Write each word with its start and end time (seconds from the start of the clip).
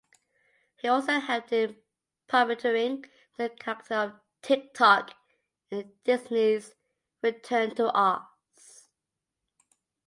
He 0.77 0.87
also 0.87 1.19
helped 1.19 1.51
in 1.53 1.75
puppeteering 2.27 3.07
the 3.37 3.49
character 3.49 3.93
of 3.93 4.19
Tik-Tok 4.41 5.11
in 5.69 5.93
Disney's 6.03 6.73
"Return 7.21 7.75
to 7.75 7.93
Oz". 7.95 8.87